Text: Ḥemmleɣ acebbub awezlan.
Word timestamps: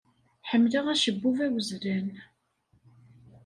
Ḥemmleɣ 0.49 0.85
acebbub 0.93 1.37
awezlan. 1.45 2.09